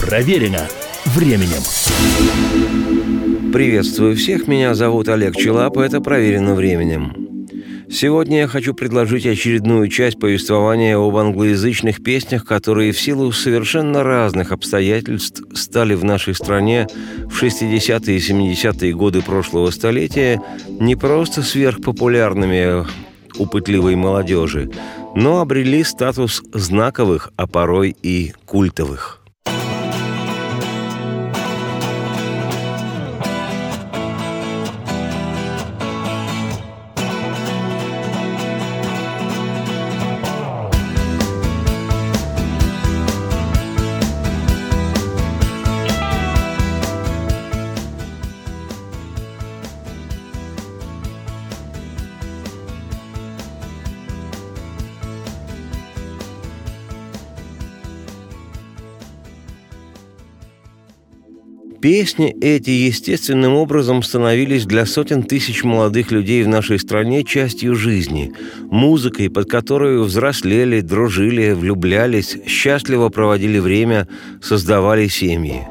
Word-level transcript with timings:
Проверено 0.00 0.66
временем. 1.04 1.62
Приветствую 3.52 4.16
всех, 4.16 4.48
меня 4.48 4.74
зовут 4.74 5.08
Олег 5.08 5.36
Челап, 5.36 5.76
это 5.76 6.00
«Проверено 6.00 6.54
временем». 6.54 7.46
Сегодня 7.90 8.38
я 8.38 8.48
хочу 8.48 8.72
предложить 8.72 9.26
очередную 9.26 9.88
часть 9.88 10.18
повествования 10.18 10.96
об 10.96 11.16
англоязычных 11.16 12.02
песнях, 12.02 12.46
которые 12.46 12.92
в 12.92 13.00
силу 13.00 13.30
совершенно 13.30 14.02
разных 14.02 14.52
обстоятельств 14.52 15.42
стали 15.54 15.94
в 15.94 16.02
нашей 16.02 16.34
стране 16.34 16.86
в 17.26 17.42
60-е 17.42 18.16
и 18.16 18.20
70-е 18.20 18.94
годы 18.94 19.20
прошлого 19.20 19.70
столетия 19.70 20.40
не 20.68 20.96
просто 20.96 21.42
сверхпопулярными 21.42 22.86
у 23.38 23.46
пытливой 23.46 23.96
молодежи, 23.96 24.70
но 25.14 25.40
обрели 25.40 25.84
статус 25.84 26.42
знаковых, 26.54 27.32
а 27.36 27.46
порой 27.46 27.96
и 28.02 28.32
культовых. 28.46 29.19
Песни 61.80 62.36
эти 62.42 62.68
естественным 62.68 63.54
образом 63.54 64.02
становились 64.02 64.66
для 64.66 64.84
сотен 64.84 65.22
тысяч 65.22 65.64
молодых 65.64 66.10
людей 66.10 66.42
в 66.42 66.48
нашей 66.48 66.78
стране 66.78 67.24
частью 67.24 67.74
жизни, 67.74 68.34
музыкой, 68.70 69.30
под 69.30 69.48
которую 69.48 70.04
взрослели, 70.04 70.82
дружили, 70.82 71.52
влюблялись, 71.52 72.36
счастливо 72.46 73.08
проводили 73.08 73.58
время, 73.58 74.06
создавали 74.42 75.08
семьи. 75.08 75.66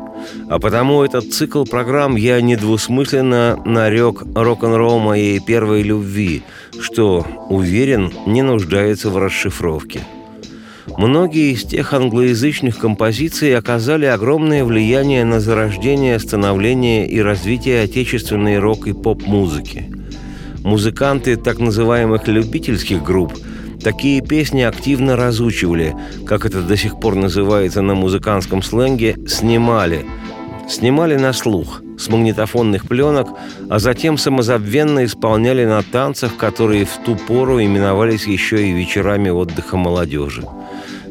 А 0.50 0.58
потому 0.58 1.04
этот 1.04 1.32
цикл 1.32 1.64
программ 1.64 2.16
я 2.16 2.42
недвусмысленно 2.42 3.62
нарек 3.64 4.24
рок-н-ролл 4.34 4.98
моей 4.98 5.40
первой 5.40 5.84
любви, 5.84 6.42
что, 6.80 7.26
уверен, 7.50 8.12
не 8.26 8.42
нуждается 8.42 9.12
в 9.12 9.18
расшифровке– 9.20 10.02
Многие 10.98 11.54
из 11.54 11.64
тех 11.64 11.94
англоязычных 11.94 12.78
композиций 12.78 13.56
оказали 13.56 14.06
огромное 14.06 14.64
влияние 14.66 15.24
на 15.24 15.40
зарождение, 15.40 16.20
становление 16.20 17.08
и 17.08 17.22
развитие 17.22 17.84
отечественной 17.84 18.60
рок- 18.60 18.88
и 18.88 18.94
поп-музыки. 18.94 19.92
Музыканты 20.64 21.38
так 21.38 21.60
называемых 21.60 22.28
любительских 22.28 23.04
групп 23.04 23.34
такие 23.82 24.22
песни 24.22 24.62
активно 24.62 25.16
разучивали, 25.16 25.96
как 26.26 26.46
это 26.46 26.62
до 26.62 26.76
сих 26.76 27.00
пор 27.00 27.16
называется 27.16 27.82
на 27.82 27.96
музыкантском 27.96 28.62
сленге, 28.62 29.16
снимали. 29.28 30.06
Снимали 30.68 31.16
на 31.16 31.34
слух, 31.34 31.82
с 31.98 32.10
магнитофонных 32.10 32.88
пленок, 32.88 33.30
а 33.70 33.80
затем 33.80 34.18
самозабвенно 34.18 35.06
исполняли 35.06 35.66
на 35.66 35.82
танцах, 35.82 36.36
которые 36.36 36.86
в 36.86 36.98
ту 37.06 37.16
пору 37.16 37.60
именовались 37.62 38.28
еще 38.28 38.68
и 38.68 38.74
вечерами 38.74 39.30
отдыха 39.30 39.78
молодежи 39.78 40.44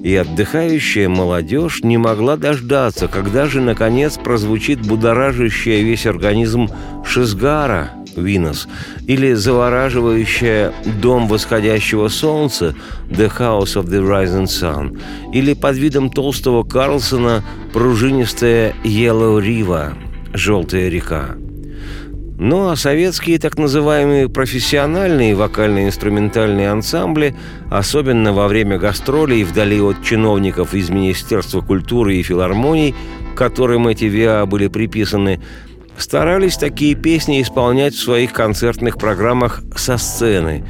и 0.02 0.14
отдыхающая 0.14 1.08
молодежь 1.08 1.80
не 1.82 1.96
могла 1.96 2.36
дождаться, 2.36 3.08
когда 3.08 3.46
же, 3.46 3.60
наконец, 3.60 4.16
прозвучит 4.16 4.80
будоражащая 4.80 5.82
весь 5.82 6.06
организм 6.06 6.68
Шизгара, 7.04 7.90
Винос, 8.16 8.68
или 9.06 9.32
завораживающая 9.34 10.72
«Дом 11.00 11.28
восходящего 11.28 12.08
солнца» 12.08 12.74
«The 13.08 13.30
House 13.38 13.76
of 13.76 13.86
the 13.86 14.02
Rising 14.04 14.44
Sun», 14.44 15.00
или 15.32 15.54
под 15.54 15.76
видом 15.76 16.10
толстого 16.10 16.64
Карлсона 16.64 17.44
пружинистая 17.72 18.74
«Yellow 18.84 19.40
River» 19.40 19.94
«Желтая 20.34 20.88
река». 20.88 21.36
Ну 22.40 22.68
а 22.68 22.76
советские 22.76 23.40
так 23.40 23.58
называемые 23.58 24.28
профессиональные 24.28 25.34
вокально-инструментальные 25.34 26.70
ансамбли, 26.70 27.34
особенно 27.68 28.32
во 28.32 28.46
время 28.46 28.78
гастролей 28.78 29.42
вдали 29.42 29.80
от 29.80 30.04
чиновников 30.04 30.72
из 30.72 30.88
Министерства 30.88 31.62
культуры 31.62 32.14
и 32.14 32.22
филармоний, 32.22 32.94
которым 33.34 33.88
эти 33.88 34.04
ВИА 34.04 34.46
были 34.46 34.68
приписаны, 34.68 35.40
старались 35.96 36.56
такие 36.56 36.94
песни 36.94 37.42
исполнять 37.42 37.94
в 37.94 38.00
своих 38.00 38.32
концертных 38.32 38.98
программах 38.98 39.60
со 39.74 39.98
сцены, 39.98 40.64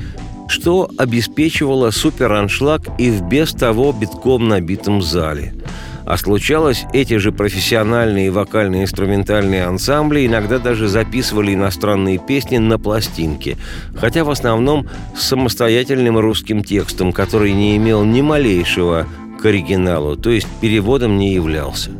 что 0.48 0.90
обеспечивало 0.96 1.90
супераншлаг 1.90 2.80
и 2.96 3.10
в 3.10 3.28
без 3.28 3.52
того 3.52 3.92
битком 3.92 4.48
набитом 4.48 5.02
зале– 5.02 5.52
а 6.08 6.16
случалось, 6.16 6.86
эти 6.94 7.18
же 7.18 7.32
профессиональные 7.32 8.30
вокально-инструментальные 8.30 9.66
ансамбли 9.66 10.24
иногда 10.24 10.58
даже 10.58 10.88
записывали 10.88 11.52
иностранные 11.52 12.16
песни 12.16 12.56
на 12.56 12.78
пластинке, 12.78 13.58
хотя 13.94 14.24
в 14.24 14.30
основном 14.30 14.86
с 15.14 15.24
самостоятельным 15.24 16.18
русским 16.18 16.64
текстом, 16.64 17.12
который 17.12 17.52
не 17.52 17.76
имел 17.76 18.04
ни 18.04 18.22
малейшего 18.22 19.06
к 19.38 19.44
оригиналу, 19.44 20.16
то 20.16 20.30
есть 20.30 20.48
переводом 20.62 21.18
не 21.18 21.34
являлся. 21.34 21.90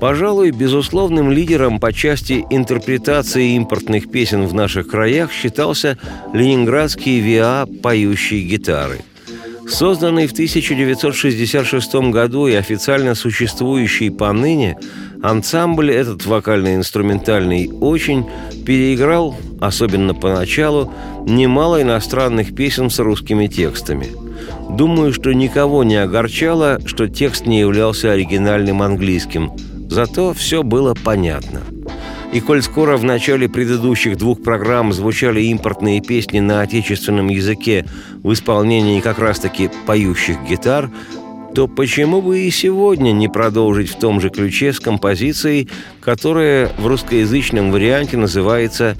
Пожалуй, 0.00 0.50
безусловным 0.50 1.30
лидером 1.30 1.78
по 1.78 1.92
части 1.92 2.44
интерпретации 2.50 3.54
импортных 3.54 4.10
песен 4.10 4.48
в 4.48 4.54
наших 4.54 4.88
краях 4.88 5.30
считался 5.30 5.96
ленинградский 6.32 7.20
ВИА 7.20 7.66
«Поющие 7.84 8.42
гитары». 8.42 8.98
Созданный 9.68 10.26
в 10.26 10.32
1966 10.32 11.94
году 12.10 12.46
и 12.46 12.54
официально 12.54 13.14
существующий 13.14 14.10
поныне, 14.10 14.78
ансамбль 15.22 15.92
этот 15.92 16.24
вокально-инструментальный 16.24 17.70
очень 17.80 18.26
переиграл, 18.64 19.36
особенно 19.60 20.14
поначалу, 20.14 20.92
немало 21.26 21.82
иностранных 21.82 22.54
песен 22.54 22.88
с 22.88 22.98
русскими 22.98 23.46
текстами. 23.46 24.08
Думаю, 24.70 25.12
что 25.12 25.32
никого 25.32 25.84
не 25.84 25.96
огорчало, 25.96 26.78
что 26.86 27.06
текст 27.06 27.46
не 27.46 27.60
являлся 27.60 28.12
оригинальным 28.12 28.82
английским, 28.82 29.52
зато 29.90 30.32
все 30.32 30.62
было 30.62 30.94
понятно– 30.94 31.62
и 32.32 32.40
коль 32.40 32.62
скоро 32.62 32.96
в 32.96 33.04
начале 33.04 33.48
предыдущих 33.48 34.16
двух 34.16 34.42
программ 34.42 34.92
звучали 34.92 35.40
импортные 35.42 36.00
песни 36.00 36.40
на 36.40 36.60
отечественном 36.60 37.28
языке 37.28 37.86
в 38.22 38.32
исполнении 38.32 39.00
как 39.00 39.18
раз-таки 39.18 39.70
поющих 39.86 40.36
гитар, 40.48 40.90
то 41.54 41.66
почему 41.66 42.20
бы 42.20 42.40
и 42.40 42.50
сегодня 42.50 43.12
не 43.12 43.28
продолжить 43.28 43.90
в 43.90 43.98
том 43.98 44.20
же 44.20 44.30
ключе 44.30 44.72
с 44.72 44.80
композицией, 44.80 45.68
которая 46.00 46.70
в 46.78 46.86
русскоязычном 46.86 47.72
варианте 47.72 48.16
называется 48.16 48.96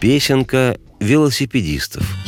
«Песенка 0.00 0.78
велосипедистов». 0.98 2.21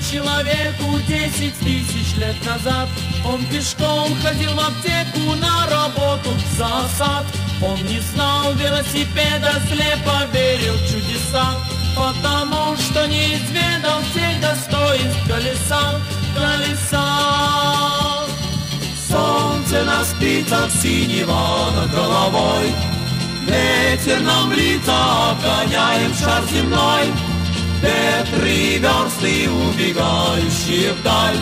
Человеку 0.00 0.98
десять 1.06 1.56
тысяч 1.58 2.16
лет 2.16 2.36
назад. 2.44 2.88
Он 3.24 3.44
пешком 3.46 4.14
ходил 4.22 4.54
в 4.54 4.60
аптеку 4.60 5.34
на 5.36 5.66
работу 5.66 6.30
в 6.30 6.56
засад 6.56 7.24
Он 7.62 7.76
не 7.84 8.00
знал 8.00 8.52
велосипеда, 8.54 9.60
слепо 9.68 10.26
верил 10.32 10.74
в 10.74 10.86
чудеса. 10.90 11.56
Потому 11.96 12.76
что 12.76 13.06
не 13.06 13.34
изведал 13.34 14.00
всех 14.10 14.40
достоинств 14.40 15.28
колеса, 15.28 16.00
колеса. 16.36 18.26
Солнце 19.08 19.84
на 19.84 20.04
спицах 20.04 20.70
синего 20.82 21.70
над 21.76 21.90
головой. 21.92 22.74
Ветер 23.46 24.20
нам 24.20 24.52
лица, 24.52 25.30
обгоняем 25.30 26.14
шар 26.14 26.42
земной 26.50 27.33
Две, 27.84 28.40
три 28.40 28.78
версты, 28.78 29.50
убегающие 29.50 30.92
вдаль. 30.94 31.36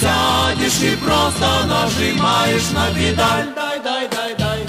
Сядешь 0.00 0.82
и 0.82 0.96
просто 0.96 1.64
нажимаешь 1.66 2.70
на 2.72 2.90
педаль. 2.90 3.46
Дай, 3.54 3.78
дай, 3.80 4.08
дай, 4.08 4.34
дай. 4.36 4.66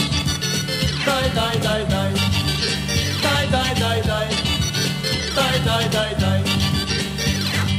Дай, 1.03 1.31
дай, 1.33 1.57
дай, 1.59 1.85
дай. 1.89 2.13
Дай, 3.23 3.47
дай, 3.49 3.75
дай, 3.79 4.03
дай. 4.03 4.27
Дай, 5.35 5.59
дай, 5.65 5.89
дай, 5.89 6.15
дай. 6.19 6.41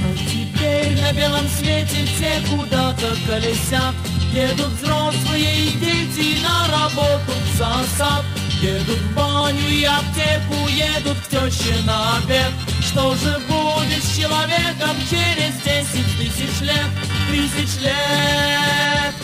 А 0.02 0.16
теперь 0.28 1.00
на 1.00 1.12
белом 1.12 1.46
свете 1.56 2.04
все 2.16 2.42
куда-то 2.50 3.14
колесят. 3.28 3.94
Едут 4.32 4.72
взрослые 4.82 5.66
и 5.66 5.70
дети 5.78 6.42
на 6.42 6.66
работу 6.72 7.32
в 7.52 7.56
засад 7.56 8.24
Едут 8.62 8.96
в 8.96 9.16
баню 9.16 9.58
и 9.68 9.82
аптеку, 9.82 10.68
едут 10.68 11.16
к 11.16 11.28
теще 11.28 11.74
на 11.84 12.18
обед. 12.18 12.52
Что 12.80 13.12
же 13.16 13.40
будет 13.48 14.04
с 14.04 14.16
человеком 14.16 14.96
через 15.10 15.56
десять 15.64 16.06
тысяч 16.16 16.60
лет, 16.60 16.86
тысяч 17.28 17.82
лет? 17.82 19.14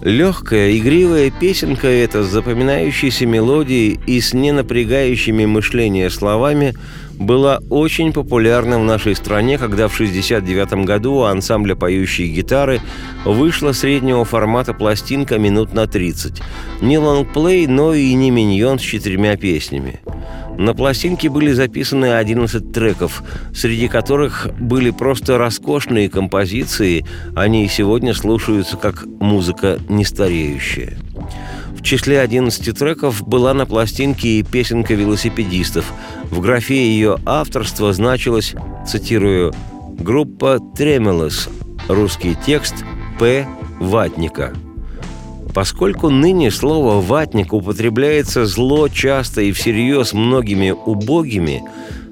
Легкая, 0.00 0.78
игривая 0.78 1.30
песенка 1.30 1.88
эта 1.88 2.22
с 2.22 2.28
запоминающейся 2.28 3.26
мелодией 3.26 4.00
и 4.06 4.18
с 4.18 4.32
ненапрягающими 4.32 5.44
мышление 5.44 6.08
словами 6.08 6.74
была 7.20 7.60
очень 7.68 8.14
популярна 8.14 8.78
в 8.78 8.84
нашей 8.84 9.14
стране, 9.14 9.58
когда 9.58 9.88
в 9.88 9.94
1969 9.94 10.86
году 10.86 11.16
у 11.16 11.22
ансамбля 11.24 11.76
«Поющие 11.76 12.28
гитары» 12.28 12.80
вышла 13.26 13.72
среднего 13.72 14.24
формата 14.24 14.72
пластинка 14.72 15.38
минут 15.38 15.74
на 15.74 15.86
30. 15.86 16.40
Не 16.80 16.98
лонгплей, 16.98 17.66
но 17.66 17.92
и 17.92 18.14
не 18.14 18.30
миньон 18.30 18.78
с 18.78 18.82
четырьмя 18.82 19.36
песнями. 19.36 20.00
На 20.56 20.74
пластинке 20.74 21.28
были 21.28 21.52
записаны 21.52 22.16
11 22.16 22.72
треков, 22.72 23.22
среди 23.54 23.88
которых 23.88 24.48
были 24.58 24.90
просто 24.90 25.36
роскошные 25.36 26.08
композиции, 26.08 27.04
они 27.36 27.66
и 27.66 27.68
сегодня 27.68 28.14
слушаются 28.14 28.78
как 28.78 29.04
музыка 29.20 29.78
нестареющая. 29.88 30.96
В 31.80 31.82
числе 31.82 32.20
11 32.20 32.78
треков 32.78 33.26
была 33.26 33.54
на 33.54 33.64
пластинке 33.64 34.28
и 34.38 34.42
песенка 34.42 34.92
велосипедистов. 34.92 35.90
В 36.24 36.38
графе 36.40 36.76
ее 36.76 37.16
авторства 37.24 37.94
значилось, 37.94 38.54
цитирую, 38.86 39.54
«Группа 39.98 40.58
Тремелос», 40.76 41.48
русский 41.88 42.36
текст 42.46 42.74
«П. 43.18 43.48
Ватника». 43.80 44.52
Поскольку 45.54 46.10
ныне 46.10 46.50
слово 46.50 47.00
«ватник» 47.00 47.54
употребляется 47.54 48.44
зло 48.44 48.88
часто 48.88 49.40
и 49.40 49.50
всерьез 49.50 50.12
многими 50.12 50.72
убогими, 50.72 51.62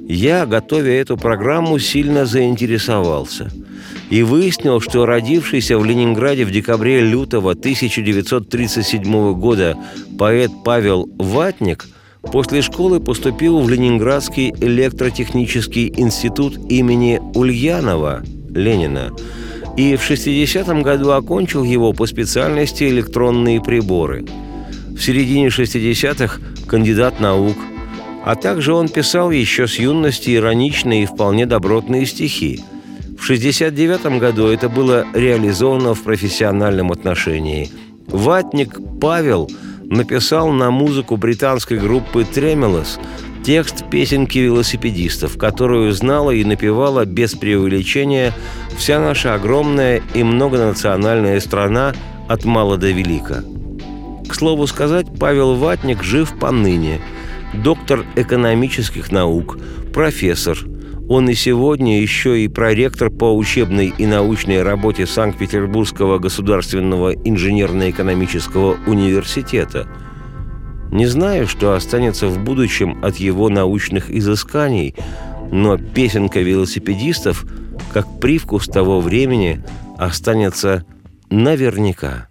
я, 0.09 0.47
готовя 0.47 0.99
эту 0.99 1.19
программу, 1.19 1.79
сильно 1.79 2.25
заинтересовался– 2.25 3.51
и 4.11 4.23
выяснил, 4.23 4.81
что 4.81 5.07
родившийся 5.07 5.79
в 5.79 5.85
Ленинграде 5.85 6.45
в 6.45 6.51
декабре 6.51 7.01
лютого 7.01 7.53
1937 7.53 9.35
года 9.35 9.77
поэт 10.19 10.51
Павел 10.65 11.09
Ватник 11.19 11.87
после 12.23 12.63
школы 12.63 13.01
поступил 13.01 13.61
в 13.61 13.69
Ленинградский 13.69 14.51
электротехнический 14.51 15.93
институт 15.97 16.59
имени 16.71 17.21
Ульянова 17.35 18.23
Ленина 18.51 19.13
и 19.77 19.95
в 19.97 20.11
60-м 20.11 20.83
году 20.83 21.11
окончил 21.11 21.63
его 21.63 21.93
по 21.93 22.07
специальности 22.07 22.85
электронные 22.85 23.63
приборы. 23.63 24.25
В 24.89 25.01
середине 25.01 25.49
60-х 25.49 26.41
кандидат 26.67 27.21
наук, 27.21 27.57
а 28.25 28.35
также 28.35 28.75
он 28.75 28.89
писал 28.89 29.31
еще 29.31 29.69
с 29.69 29.79
юности 29.79 30.35
ироничные 30.35 31.05
и 31.05 31.07
вполне 31.07 31.47
добротные 31.47 32.07
стихи– 32.07 32.61
в 33.19 33.25
1969 33.25 34.21
году 34.21 34.47
это 34.47 34.69
было 34.69 35.05
реализовано 35.13 35.95
в 35.95 36.03
профессиональном 36.03 36.93
отношении. 36.93 37.69
Ватник 38.07 38.79
Павел 39.01 39.51
написал 39.83 40.51
на 40.51 40.71
музыку 40.71 41.17
британской 41.17 41.79
группы 41.79 42.25
«Тремелос» 42.25 42.99
текст 43.45 43.91
песенки 43.91 44.39
велосипедистов, 44.39 45.37
которую 45.37 45.93
знала 45.93 46.31
и 46.31 46.45
напевала 46.45 47.05
без 47.05 47.35
преувеличения 47.35 48.33
вся 48.77 49.01
наша 49.01 49.35
огромная 49.35 50.01
и 50.15 50.23
многонациональная 50.23 51.41
страна 51.41 51.95
от 52.29 52.45
мала 52.45 52.77
до 52.77 52.91
велика. 52.91 53.43
К 54.29 54.35
слову 54.35 54.67
сказать, 54.69 55.07
Павел 55.19 55.57
Ватник 55.57 56.03
жив 56.05 56.39
поныне. 56.39 57.01
Доктор 57.53 58.05
экономических 58.15 59.11
наук, 59.11 59.59
профессор– 59.93 60.59
он 61.09 61.29
и 61.31 61.35
сегодня 61.35 62.01
еще 62.01 62.41
и 62.41 62.49
проректор 62.49 63.11
по 63.11 63.35
учебной 63.35 63.93
и 63.97 64.07
научной 64.07 64.63
работе 64.63 65.07
Санкт-Петербургского 65.07 66.19
государственного 66.19 67.13
инженерно-экономического 67.13 68.77
университета. 68.87 69.89
Не 70.91 71.07
знаю, 71.07 71.47
что 71.47 71.73
останется 71.75 72.29
в 72.29 72.39
будущем 72.45 73.03
от 73.03 73.17
его 73.17 73.49
научных 73.49 74.11
изысканий, 74.11 74.95
но 75.51 75.79
песенка 75.79 76.41
велосипедистов, 76.41 77.47
как 77.93 78.21
привкус 78.21 78.67
того 78.67 79.01
времени, 79.01 79.65
останется 79.97 80.85
наверняка. 81.31 82.29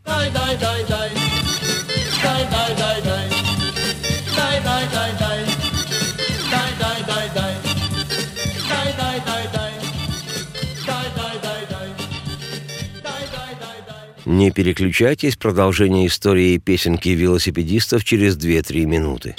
Не 14.28 14.52
переключайтесь, 14.52 15.38
продолжение 15.38 16.06
истории 16.06 16.58
песенки 16.58 17.08
велосипедистов 17.08 18.04
через 18.04 18.36
2-3 18.36 18.84
минуты. 18.84 19.38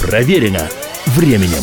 Проверено 0.00 0.68
временем. 1.06 1.62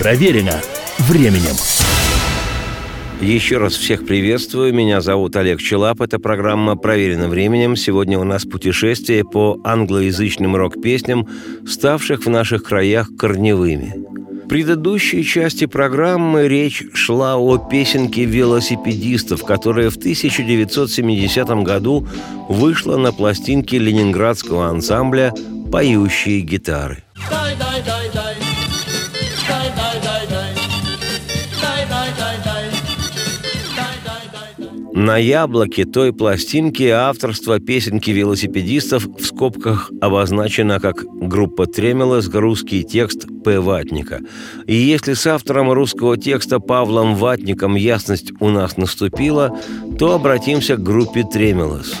Проверено 0.00 0.58
временем. 1.00 1.54
Еще 3.20 3.58
раз 3.58 3.74
всех 3.74 4.06
приветствую. 4.06 4.72
Меня 4.72 5.02
зовут 5.02 5.36
Олег 5.36 5.60
Челап. 5.60 6.00
Это 6.00 6.18
программа 6.18 6.74
«Проверено 6.74 7.28
временем». 7.28 7.76
Сегодня 7.76 8.18
у 8.18 8.24
нас 8.24 8.46
путешествие 8.46 9.24
по 9.24 9.60
англоязычным 9.62 10.56
рок-песням, 10.56 11.28
ставших 11.68 12.24
в 12.24 12.30
наших 12.30 12.62
краях 12.62 13.10
корневыми. 13.18 13.94
В 14.46 14.48
предыдущей 14.48 15.22
части 15.22 15.66
программы 15.66 16.48
речь 16.48 16.82
шла 16.94 17.36
о 17.36 17.58
песенке 17.58 18.24
велосипедистов, 18.24 19.44
которая 19.44 19.90
в 19.90 19.96
1970 19.96 21.46
году 21.62 22.08
вышла 22.48 22.96
на 22.96 23.12
пластинке 23.12 23.76
ленинградского 23.76 24.68
ансамбля 24.68 25.34
«Поющие 25.70 26.40
гитары». 26.40 27.04
Дай, 27.28 27.54
дай, 27.58 27.82
дай, 27.84 27.99
На 35.00 35.16
яблоке 35.16 35.86
той 35.86 36.12
пластинки 36.12 36.82
авторство 36.82 37.58
песенки 37.58 38.10
велосипедистов 38.10 39.06
в 39.06 39.24
скобках 39.24 39.90
обозначено 40.02 40.78
как 40.78 41.06
группа 41.06 41.64
Тремелос, 41.64 42.28
русский 42.28 42.84
текст 42.84 43.26
П. 43.42 43.60
Ватника. 43.60 44.20
И 44.66 44.74
если 44.74 45.14
с 45.14 45.26
автором 45.26 45.72
русского 45.72 46.18
текста 46.18 46.60
Павлом 46.60 47.14
Ватником 47.14 47.76
ясность 47.76 48.32
у 48.40 48.50
нас 48.50 48.76
наступила, 48.76 49.58
то 49.98 50.16
обратимся 50.16 50.76
к 50.76 50.82
группе 50.82 51.24
Тремелос. 51.24 51.94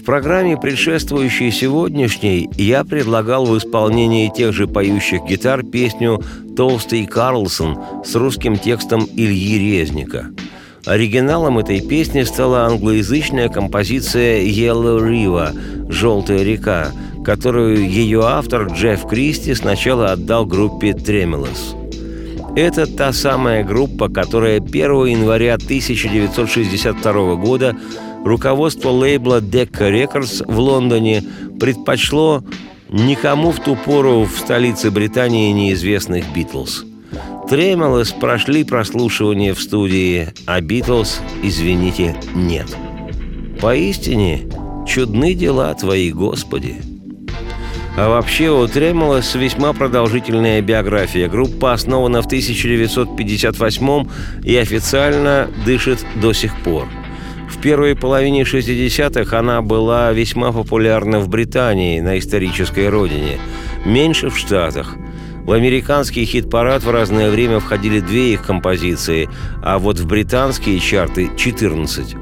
В 0.00 0.04
программе, 0.04 0.56
предшествующей 0.56 1.50
сегодняшней, 1.50 2.48
я 2.56 2.84
предлагал 2.84 3.46
в 3.46 3.58
исполнении 3.58 4.30
тех 4.32 4.52
же 4.52 4.68
поющих 4.68 5.24
гитар 5.24 5.64
песню 5.64 6.22
«Толстый 6.56 7.04
Карлсон» 7.04 7.76
с 8.04 8.14
русским 8.14 8.56
текстом 8.56 9.08
Ильи 9.16 9.58
Резника– 9.58 10.30
Оригиналом 10.86 11.58
этой 11.58 11.80
песни 11.80 12.22
стала 12.22 12.66
англоязычная 12.66 13.48
композиция 13.48 14.42
«Yellow 14.42 15.00
River»– 15.00 15.90
«Желтая 15.90 16.42
река», 16.42 16.92
которую 17.24 17.88
ее 17.88 18.22
автор 18.24 18.66
Джефф 18.72 19.06
Кристи 19.06 19.54
сначала 19.54 20.12
отдал 20.12 20.46
группе 20.46 20.94
«Тремелос». 20.94 21.74
Это 22.56 22.86
та 22.86 23.12
самая 23.12 23.62
группа, 23.62 24.08
которая 24.08 24.56
1 24.56 24.72
января 25.06 25.54
1962 25.54 27.34
года 27.36 27.76
руководство 28.24 28.88
лейбла 28.90 29.40
Decca 29.40 29.90
Records 29.92 30.42
в 30.50 30.58
Лондоне 30.58 31.22
предпочло 31.60 32.42
никому 32.88 33.52
в 33.52 33.60
ту 33.60 33.76
пору 33.76 34.24
в 34.24 34.38
столице 34.38 34.90
Британии 34.90 35.52
неизвестных 35.52 36.24
«Битлз». 36.34 36.87
Тремелос 37.48 38.12
прошли 38.12 38.62
прослушивание 38.62 39.54
в 39.54 39.62
студии, 39.62 40.28
а 40.44 40.60
Битлз, 40.60 41.22
извините, 41.42 42.14
нет. 42.34 42.66
Поистине, 43.58 44.42
чудны 44.86 45.32
дела 45.32 45.72
твои, 45.72 46.12
Господи. 46.12 46.76
А 47.96 48.10
вообще 48.10 48.50
у 48.50 48.66
Тремолос 48.68 49.34
весьма 49.34 49.72
продолжительная 49.72 50.60
биография. 50.60 51.26
Группа 51.30 51.72
основана 51.72 52.20
в 52.20 52.26
1958 52.26 54.08
и 54.44 54.54
официально 54.56 55.48
дышит 55.64 56.04
до 56.16 56.34
сих 56.34 56.54
пор. 56.62 56.86
В 57.48 57.58
первой 57.62 57.96
половине 57.96 58.42
60-х 58.42 59.38
она 59.38 59.62
была 59.62 60.12
весьма 60.12 60.52
популярна 60.52 61.18
в 61.18 61.30
Британии, 61.30 62.00
на 62.00 62.18
исторической 62.18 62.90
родине, 62.90 63.38
меньше 63.86 64.28
в 64.28 64.36
Штатах– 64.36 64.96
в 65.48 65.52
американский 65.52 66.26
хит-парад 66.26 66.82
в 66.82 66.90
разное 66.90 67.30
время 67.30 67.58
входили 67.58 68.00
две 68.00 68.34
их 68.34 68.42
композиции, 68.42 69.30
а 69.62 69.78
вот 69.78 69.98
в 69.98 70.06
британские 70.06 70.78
чарты– 70.78 71.30
14. 71.38 72.14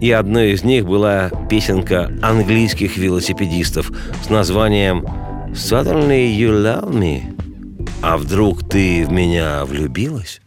И 0.00 0.12
одной 0.12 0.52
из 0.52 0.62
них 0.62 0.86
была 0.86 1.28
песенка 1.50 2.12
английских 2.22 2.96
велосипедистов 2.96 3.90
с 4.24 4.30
названием 4.30 5.04
«Suddenly 5.54 6.32
you 6.38 6.52
love 6.52 6.92
me». 6.92 7.36
А 8.00 8.16
вдруг 8.16 8.62
ты 8.68 9.04
в 9.04 9.10
меня 9.10 9.64
влюбилась? 9.64 10.40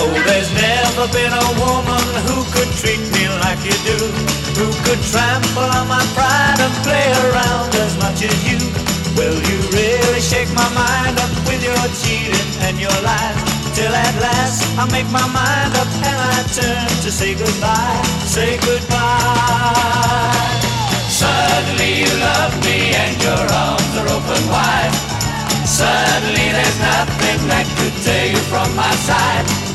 Oh, 0.00 0.08
never 0.08 1.12
been 1.12 1.28
a 1.28 1.48
woman 1.60 2.04
who 2.24 2.40
could 2.56 2.72
treat 2.80 3.04
me 3.12 3.28
like 3.44 3.60
you 3.60 3.76
do. 3.84 4.00
Who 4.56 4.72
could 4.80 5.00
trample 5.12 5.68
on 5.76 5.92
my 5.92 6.00
pride 6.16 6.56
and 6.56 6.72
play 6.80 7.04
around 7.28 7.68
as 7.76 7.92
much 8.00 8.24
as 8.24 8.32
you. 8.48 8.56
Will 9.12 9.36
you 9.36 9.58
really 9.68 10.20
shake 10.24 10.48
my 10.56 10.64
mind 10.72 11.20
up 11.20 11.28
with 11.44 11.60
your 11.60 11.76
cheating 12.00 12.48
and 12.64 12.80
your 12.80 12.96
lies? 13.04 13.36
Till 13.76 13.92
at 13.92 14.16
last 14.24 14.64
I 14.80 14.88
make 14.88 15.08
my 15.12 15.26
mind 15.36 15.76
up 15.76 15.90
and 16.00 16.16
I 16.16 16.48
turn 16.48 16.88
to 17.04 17.10
say 17.12 17.36
goodbye, 17.36 18.00
say 18.24 18.56
goodbye. 18.56 20.48
Suddenly 21.12 22.08
you 22.08 22.12
love 22.24 22.56
me 22.64 22.96
and 22.96 23.20
your 23.20 23.44
arms 23.52 23.92
are 24.00 24.08
open 24.08 24.42
wide. 24.48 24.96
Suddenly 25.68 26.56
there's 26.56 26.78
nothing 26.80 27.38
that 27.52 27.68
could 27.76 27.94
tear 28.00 28.32
you 28.32 28.40
from 28.48 28.74
my 28.74 28.94
side. 29.04 29.69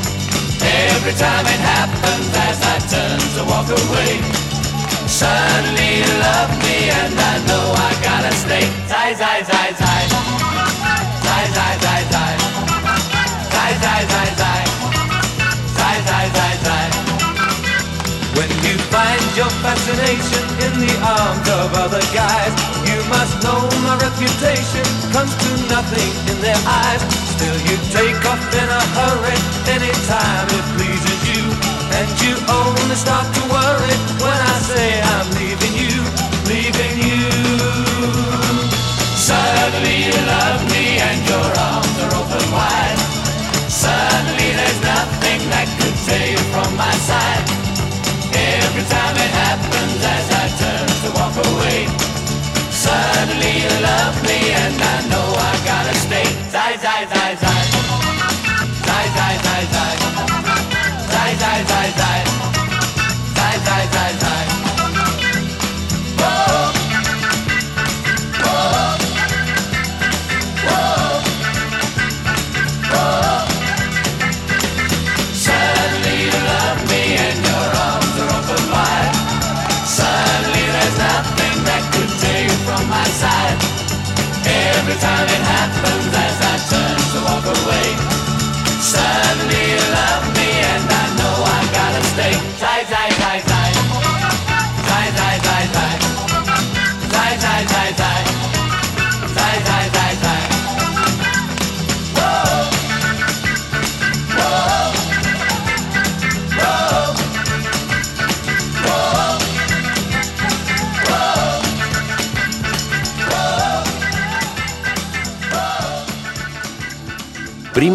Every 0.66 1.14
time 1.14 1.46
it 1.46 1.62
happens 1.74 2.28
as 2.48 2.58
I 2.62 2.76
turn 2.92 3.18
to 3.36 3.42
walk 3.50 3.68
away 3.70 4.20
Suddenly 5.08 6.02
you 6.02 6.12
love 6.20 6.50
me 6.66 6.90
and 6.90 7.14
I 7.14 7.34
know 7.48 7.64
I 7.72 7.90
gotta 8.02 8.32
stay. 8.36 8.66
Zai, 8.88 9.14
zai, 9.14 9.42
zai, 9.44 9.70
zai. 9.78 10.02
Zai, 11.24 11.44
zai, 11.56 11.74
zai, 11.84 12.02
zai. 12.12 12.34
Zai, 13.54 13.72
zai, 13.82 14.02
zai, 14.12 14.28
zai. 14.40 14.62
Zai, 15.78 15.96
zai, 16.08 16.26
zai, 16.36 16.54
zai. 16.66 16.86
When 18.36 18.50
you 18.66 18.76
find 18.92 19.24
your 19.36 19.50
fascination 19.64 20.44
in 20.66 20.72
the 20.84 20.94
arms 21.00 21.48
of 21.48 21.72
other 21.74 22.02
guys 22.12 22.52
You 22.86 23.00
must 23.08 23.42
know 23.42 23.62
my 23.82 23.96
reputation 23.98 24.84
comes 25.12 25.34
to 25.34 25.50
nothing 25.72 26.12
in 26.30 26.38
their 26.42 26.60
eyes. 26.66 27.02
Still 27.34 27.56
you 27.68 27.76
take 27.90 28.20
off 28.30 28.42
in 28.54 28.68
a 28.68 28.82
hurry 28.98 29.38
start 32.96 33.28
to 33.28 33.42
worry 33.52 33.96
when 34.24 34.40
I 34.40 34.56
say 34.64 34.88
I'm 35.04 35.28
leaving 35.36 35.74
you, 35.76 36.00
leaving 36.48 36.96
you. 37.04 37.28
Suddenly 39.20 40.08
you 40.08 40.16
love 40.24 40.60
me 40.72 40.96
and 41.04 41.20
your 41.28 41.48
arms 41.60 41.96
are 42.04 42.14
open 42.16 42.46
wide. 42.56 43.00
Suddenly 43.68 44.48
there's 44.56 44.80
nothing 44.80 45.40
that 45.52 45.68
could 45.76 45.96
tear 46.08 46.24
you 46.32 46.42
from 46.56 46.70
my 46.80 46.94
side. 47.04 47.44
Every 48.32 48.84
time 48.88 49.16
it 49.26 49.32
happens 49.44 50.00
as 50.16 50.26
I 50.42 50.44
turn 50.60 50.88
to 51.04 51.08
walk 51.20 51.36
away. 51.52 51.80
Suddenly 52.72 53.52
you 53.60 53.74
love 53.84 54.16
me 54.24 54.38
and 54.64 54.76
I 54.80 54.96
know 55.12 55.26
I 55.36 55.52
gotta 55.68 55.94
stay. 56.00 56.28
Zai, 56.48 56.72
zai, 56.80 57.04
zai 57.12 57.34
time 57.34 57.45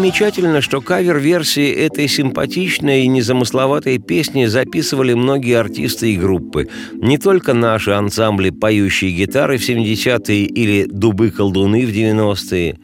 Примечательно, 0.02 0.60
что 0.60 0.80
кавер-версии 0.80 1.70
этой 1.70 2.08
симпатичной 2.08 3.04
и 3.04 3.06
незамысловатой 3.06 3.98
песни 3.98 4.46
записывали 4.46 5.14
многие 5.14 5.56
артисты 5.56 6.12
и 6.12 6.16
группы. 6.16 6.68
Не 6.94 7.18
только 7.18 7.54
наши 7.54 7.92
ансамбли 7.92 8.50
«Поющие 8.50 9.12
гитары» 9.12 9.58
в 9.58 9.60
70-е 9.60 10.44
или 10.44 10.86
«Дубы-колдуны» 10.90 11.86
в 11.86 11.90
90-е. 11.90 12.80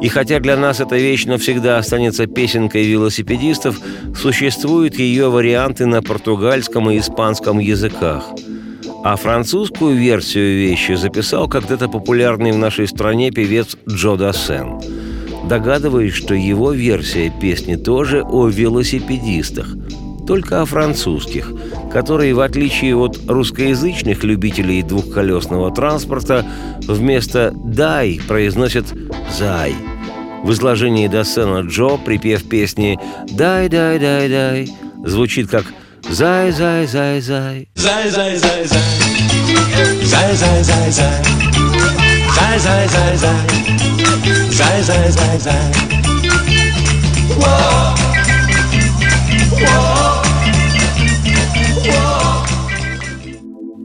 И 0.00 0.08
хотя 0.08 0.40
для 0.40 0.56
нас 0.56 0.80
эта 0.80 0.96
вещь 0.96 1.26
навсегда 1.26 1.76
останется 1.76 2.26
песенкой 2.26 2.84
велосипедистов, 2.86 3.78
существуют 4.18 4.98
ее 4.98 5.28
варианты 5.28 5.84
на 5.84 6.00
португальском 6.00 6.90
и 6.90 6.98
испанском 6.98 7.58
языках. 7.58 8.30
А 9.04 9.16
французскую 9.16 9.98
версию 9.98 10.56
вещи 10.56 10.92
записал 10.92 11.46
когда-то 11.46 11.90
популярный 11.90 12.52
в 12.52 12.58
нашей 12.58 12.88
стране 12.88 13.30
певец 13.30 13.76
Джо 13.86 14.16
Дассен– 14.16 14.80
догадываясь, 15.48 16.14
что 16.14 16.34
его 16.34 16.72
версия 16.72 17.30
песни 17.30 17.76
тоже 17.76 18.22
о 18.22 18.48
велосипедистах, 18.48 19.68
только 20.26 20.62
о 20.62 20.64
французских, 20.64 21.52
которые, 21.92 22.34
в 22.34 22.40
отличие 22.40 22.96
от 22.96 23.18
русскоязычных 23.28 24.24
любителей 24.24 24.82
двухколесного 24.82 25.70
транспорта, 25.70 26.44
вместо 26.86 27.52
«дай» 27.54 28.20
произносят 28.26 28.86
«зай». 29.36 29.74
В 30.42 30.52
изложении 30.52 31.08
Дассена 31.08 31.66
Джо 31.66 31.96
припев 31.96 32.48
песни 32.48 32.98
«Дай, 33.30 33.68
дай, 33.68 33.98
дай, 33.98 34.28
дай» 34.28 34.68
звучит 35.04 35.48
как 35.48 35.64
«Зай, 36.10 36.52
зай, 36.52 36.86
зай, 36.86 37.20
зай». 37.20 37.68
Зай, 37.74 38.10
зай, 38.10 38.36
зай, 38.36 38.64
зай. 38.66 38.80
Зай, 40.04 40.36
зай, 40.36 40.62
зай, 40.62 40.90
зай. 40.90 41.24
Зай, 42.34 42.58
зай, 42.58 42.88
зай, 42.88 43.16
зай. 43.16 44.43
Зай, 44.54 44.82
зай, 44.82 45.10
зай, 45.10 45.38
зай. 45.40 45.72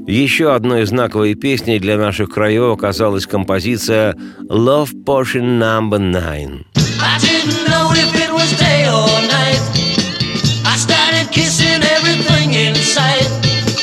Еще 0.07 0.53
одной 0.53 0.85
знаковой 0.85 1.33
песней 1.33 1.79
для 1.79 1.97
наших 1.97 2.29
краев 2.29 2.71
оказалась 2.73 3.25
композиция 3.25 4.15
«Love 4.47 4.91
Potion 5.03 5.59
Number 5.59 5.97
Nine». 5.97 6.65
I 7.01 7.17
didn't 7.17 7.67
know 7.67 7.91
if 7.93 8.13
it 8.15 8.31
was 8.31 8.51
day 8.59 8.85
or 8.89 9.09
night. 9.25 9.61
I 10.65 10.75
started 10.77 11.31
kissing 11.31 11.81
everything 11.97 12.53
in 12.53 12.75
sight. 12.75 13.27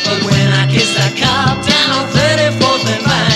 But 0.04 0.22
when 0.22 0.52
I 0.52 0.70
kissed 0.70 0.94
that 0.94 1.14
cop 1.18 1.56
down 1.66 1.88
on 1.98 2.06
34th 2.14 2.86
and 2.94 3.02
Vine, 3.08 3.35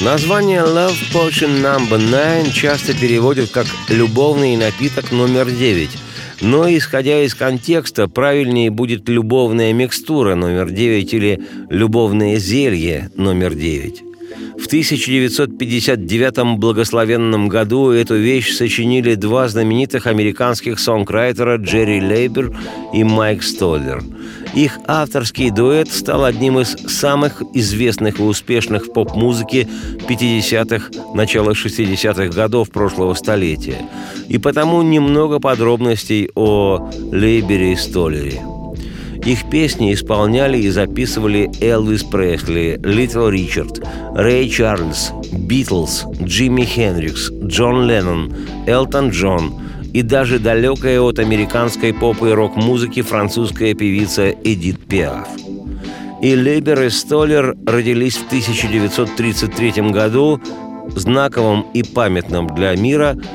Название 0.00 0.62
Love 0.62 0.96
Potion 1.12 1.60
Number 1.60 1.98
9 1.98 2.54
часто 2.54 2.94
переводят 2.94 3.50
как 3.50 3.66
«любовный 3.90 4.56
напиток 4.56 5.12
номер 5.12 5.46
9», 5.48 5.90
но, 6.40 6.74
исходя 6.74 7.22
из 7.22 7.34
контекста, 7.34 8.08
правильнее 8.08 8.70
будет 8.70 9.10
«любовная 9.10 9.74
микстура 9.74 10.36
номер 10.36 10.68
9» 10.68 11.02
или 11.10 11.42
«любовное 11.68 12.38
зелье 12.38 13.10
номер 13.14 13.52
9». 13.52 14.10
В 14.58 14.66
1959 14.66 16.58
благословенном 16.58 17.48
году 17.48 17.90
эту 17.90 18.16
вещь 18.16 18.52
сочинили 18.52 19.16
два 19.16 19.48
знаменитых 19.48 20.06
американских 20.06 20.78
сонграйтера 20.78 21.56
Джерри 21.56 22.00
Лейбер 22.00 22.56
и 22.94 23.04
Майк 23.04 23.42
Столлер. 23.42 24.02
Их 24.54 24.78
авторский 24.86 25.50
дуэт 25.50 25.90
стал 25.90 26.24
одним 26.24 26.58
из 26.58 26.76
самых 26.88 27.42
известных 27.54 28.18
и 28.18 28.22
успешных 28.22 28.86
в 28.86 28.92
поп-музыке 28.92 29.68
50-х, 30.08 30.90
начала 31.14 31.52
60-х 31.52 32.28
годов 32.28 32.70
прошлого 32.70 33.14
столетия. 33.14 33.78
И 34.28 34.38
потому 34.38 34.82
немного 34.82 35.38
подробностей 35.38 36.30
о 36.34 36.90
Лейбере 37.12 37.74
и 37.74 37.76
Столлере. 37.76 38.42
Их 39.24 39.50
песни 39.50 39.92
исполняли 39.92 40.58
и 40.58 40.70
записывали 40.70 41.50
Элвис 41.60 42.02
Пресли, 42.04 42.80
Литл 42.82 43.28
Ричард, 43.28 43.86
Рэй 44.14 44.48
Чарльз, 44.48 45.12
Битлз, 45.30 46.06
Джимми 46.22 46.62
Хендрикс, 46.62 47.30
Джон 47.30 47.86
Леннон, 47.86 48.34
Элтон 48.66 49.10
Джон 49.10 49.52
и 49.92 50.02
даже 50.02 50.38
далекая 50.38 51.00
от 51.00 51.18
американской 51.18 51.92
поп 51.92 52.22
и 52.22 52.30
рок-музыки 52.30 53.02
французская 53.02 53.74
певица 53.74 54.30
Эдит 54.30 54.86
Пиаф. 54.86 55.28
И 56.22 56.34
Лейбер 56.36 56.82
и 56.82 56.90
Столлер 56.90 57.56
родились 57.66 58.16
в 58.16 58.26
1933 58.26 59.90
году, 59.90 60.40
знаковым 60.94 61.66
и 61.74 61.82
памятным 61.82 62.46
для 62.48 62.74
мира– 62.76 63.16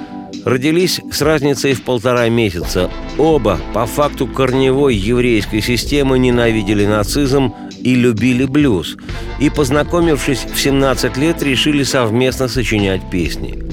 родились 0.46 1.02
с 1.12 1.22
разницей 1.22 1.74
в 1.74 1.82
полтора 1.82 2.30
месяца. 2.30 2.90
Оба 3.18 3.60
по 3.74 3.86
факту 3.86 4.28
корневой 4.28 4.96
еврейской 4.96 5.62
системы 5.62 6.20
ненавидели 6.20 6.86
нацизм 6.86 7.54
и 7.82 7.96
любили 7.96 8.46
блюз. 8.46 8.96
И, 9.40 9.50
познакомившись 9.50 10.46
в 10.46 10.60
17 10.60 11.18
лет, 11.18 11.44
решили 11.44 11.84
совместно 11.84 12.48
сочинять 12.48 13.10
песни. 13.10 13.64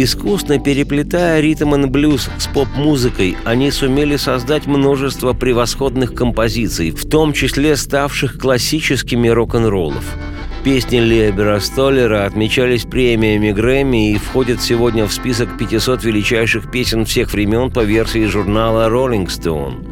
Искусно 0.00 0.60
переплетая 0.60 1.40
ритм 1.40 1.74
и 1.74 1.86
блюз 1.88 2.30
с 2.38 2.46
поп-музыкой, 2.46 3.36
они 3.44 3.72
сумели 3.72 4.14
создать 4.14 4.66
множество 4.66 5.32
превосходных 5.32 6.14
композиций, 6.14 6.92
в 6.92 7.08
том 7.08 7.32
числе 7.32 7.74
ставших 7.76 8.38
классическими 8.38 9.26
рок-н-роллов– 9.26 10.04
Песни 10.64 10.98
Лебера 10.98 11.60
Столлера 11.60 12.26
отмечались 12.26 12.84
премиями 12.84 13.52
Грэмми 13.52 14.12
и 14.12 14.18
входят 14.18 14.60
сегодня 14.60 15.06
в 15.06 15.12
список 15.12 15.56
500 15.56 16.04
величайших 16.04 16.70
песен 16.70 17.04
всех 17.04 17.32
времен 17.32 17.70
по 17.70 17.84
версии 17.84 18.26
журнала 18.26 18.90
Rolling 18.90 19.26
Stone. 19.26 19.86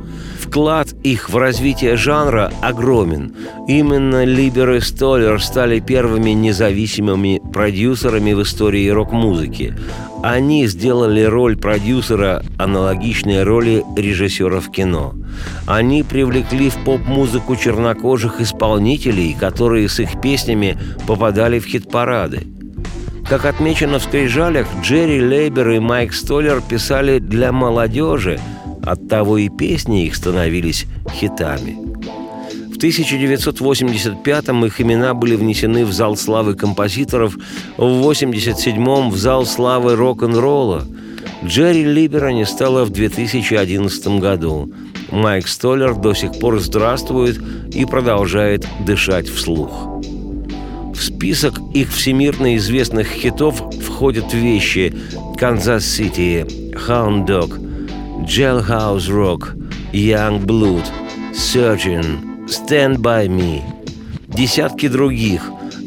Вклад 0.46 0.94
их 1.02 1.28
в 1.28 1.36
развитие 1.36 1.96
жанра 1.96 2.52
огромен. 2.62 3.34
Именно 3.68 4.24
Либер 4.24 4.72
и 4.72 4.80
Столлер 4.80 5.42
стали 5.42 5.80
первыми 5.80 6.30
независимыми 6.30 7.42
продюсерами 7.52 8.32
в 8.32 8.42
истории 8.42 8.88
рок-музыки. 8.88 9.76
Они 10.22 10.66
сделали 10.66 11.22
роль 11.22 11.56
продюсера 11.56 12.42
аналогичной 12.58 13.42
роли 13.42 13.84
режиссера 13.96 14.60
в 14.60 14.70
кино. 14.70 15.14
Они 15.66 16.02
привлекли 16.02 16.70
в 16.70 16.76
поп-музыку 16.84 17.56
чернокожих 17.56 18.40
исполнителей, 18.40 19.36
которые 19.38 19.88
с 19.88 20.00
их 20.00 20.20
песнями 20.20 20.78
попадали 21.06 21.58
в 21.58 21.66
хит-парады. 21.66 22.46
Как 23.28 23.44
отмечено 23.44 23.98
в 23.98 24.04
«Скрижалях», 24.04 24.68
Джерри 24.82 25.20
Лейбер 25.20 25.70
и 25.70 25.78
Майк 25.80 26.14
Столлер 26.14 26.62
писали 26.62 27.18
для 27.18 27.50
молодежи, 27.50 28.38
оттого 28.86 29.36
и 29.38 29.48
песни 29.48 30.06
их 30.06 30.16
становились 30.16 30.86
хитами. 31.12 31.76
В 32.72 32.78
1985-м 32.78 34.66
их 34.66 34.80
имена 34.80 35.14
были 35.14 35.34
внесены 35.34 35.84
в 35.86 35.92
зал 35.92 36.16
славы 36.16 36.54
композиторов, 36.54 37.36
в 37.78 37.82
1987-м 37.82 39.10
в 39.10 39.16
зал 39.16 39.46
славы 39.46 39.96
рок-н-ролла. 39.96 40.84
Джерри 41.44 41.84
Либера 41.84 42.28
не 42.32 42.44
стало 42.44 42.84
в 42.84 42.90
2011 42.90 44.20
году. 44.20 44.70
Майк 45.10 45.48
Столлер 45.48 45.94
до 45.94 46.12
сих 46.12 46.38
пор 46.38 46.60
здравствует 46.60 47.40
и 47.72 47.84
продолжает 47.86 48.66
дышать 48.84 49.28
вслух. 49.28 49.70
В 50.94 51.02
список 51.02 51.58
их 51.72 51.92
всемирно 51.92 52.56
известных 52.56 53.08
хитов 53.08 53.62
входят 53.82 54.32
вещи 54.34 54.94
«Канзас-Сити», 55.38 56.46
«Hound 56.88 57.26
Dog», 57.26 57.66
«Jailhouse 58.24 59.08
Rock», 59.08 59.54
«Young 59.92 60.44
Blood», 60.44 60.84
«Surgeon», 61.32 62.46
«Stand 62.46 62.98
By 62.98 63.28
Me», 63.28 63.62
десятки 64.28 64.88
других, 64.88 65.42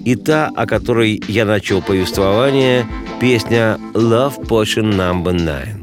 и 0.06 0.16
та, 0.16 0.50
о 0.56 0.66
которой 0.66 1.22
я 1.28 1.46
начал 1.46 1.82
повествование, 1.82 2.86
песня 3.20 3.78
«Love 3.94 4.48
Potion 4.48 4.96
No. 4.96 5.14
9». 5.24 5.80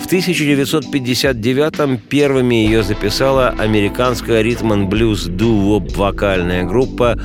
В 0.00 0.12
1959-м 0.12 1.98
первыми 1.98 2.54
ее 2.56 2.82
записала 2.82 3.48
американская 3.48 4.42
ритм-н-блюз 4.42 5.24
ду-воп 5.24 5.96
вокальная 5.96 6.64
группа 6.64 7.18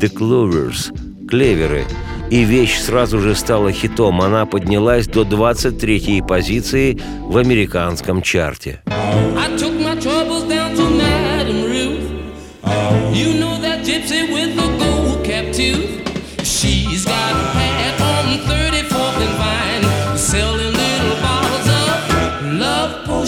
The 0.00 0.12
Clovers– 0.12 0.92
«Клеверы», 1.28 1.84
и 2.30 2.44
вещь 2.44 2.78
сразу 2.78 3.20
же 3.20 3.34
стала 3.34 3.72
хитом. 3.72 4.20
Она 4.20 4.46
поднялась 4.46 5.06
до 5.06 5.22
23-й 5.22 6.22
позиции 6.22 7.00
в 7.20 7.36
американском 7.36 8.22
чарте. 8.22 8.82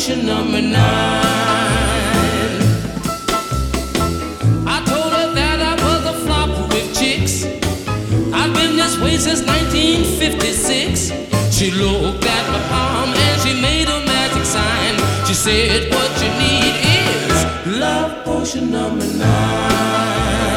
You 0.06 0.22
know 0.22 1.25
since 9.18 9.42
1956. 9.42 11.12
She 11.54 11.70
looked 11.70 12.24
at 12.24 12.44
my 12.52 12.60
palm 12.68 13.10
and 13.14 13.40
she 13.40 13.60
made 13.60 13.88
a 13.88 14.04
magic 14.04 14.44
sign. 14.44 14.94
She 15.26 15.34
said, 15.34 15.90
What 15.92 16.10
you 16.22 16.30
need 16.44 16.74
is 17.00 17.78
love 17.80 18.24
potion 18.24 18.70
number 18.70 19.06
nine. 19.16 20.56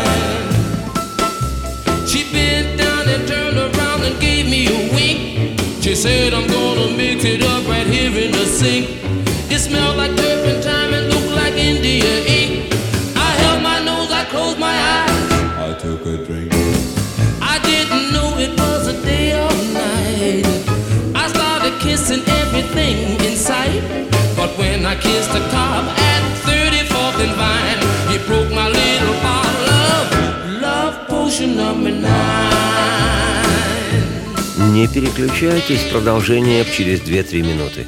She 2.05 2.31
bent 2.33 2.77
down 2.79 3.07
and 3.07 3.27
turned 3.27 3.57
around 3.57 4.03
and 4.03 4.19
gave 4.19 4.45
me 4.45 4.67
a 4.67 4.93
wink. 4.93 5.59
She 5.81 5.95
said, 5.95 6.33
I'm 6.33 6.47
gonna 6.47 6.95
mix 6.97 7.23
it 7.23 7.43
up 7.43 7.67
right 7.67 7.87
here 7.87 8.11
in 8.11 8.31
the 8.31 8.45
sink. 8.45 8.89
It 9.51 9.59
smelled 9.59 9.97
like 9.97 10.15
turpentine 10.17 10.93
and 10.93 11.07
looked 11.07 11.31
like 11.31 11.53
India 11.53 12.11
ink. 12.25 12.73
I 13.15 13.29
held 13.41 13.63
my 13.63 13.79
nose, 13.83 14.11
I 14.11 14.25
closed 14.25 14.59
my 14.59 14.75
eyes. 14.75 15.31
I 15.57 15.73
took 15.79 16.05
a 16.05 16.17
drink. 16.25 16.38
I 24.89 24.95
kissed 24.95 25.31
the 25.31 25.39
top 25.51 25.85
at 25.85 26.21
34th 26.47 27.21
and 27.21 27.35
Vine, 27.37 27.79
it 28.15 28.25
broke 28.25 28.49
my 28.51 28.67
little 28.69 29.13
bottle 29.21 29.69
of 29.69 30.61
love 30.63 31.07
potion 31.07 31.55
number 31.55 31.91
nine. 31.91 32.49
Не 34.73 34.87
переключайтесь, 34.87 35.83
продолжение 35.91 36.65
через 36.65 37.01
2-3 37.01 37.41
минуты. 37.43 37.85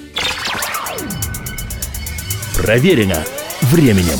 Проверено 2.56 3.26
временем. 3.62 4.20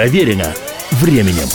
Проверено 0.00 0.54
временем. 0.92 1.46